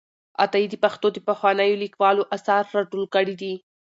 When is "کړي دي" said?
3.15-3.53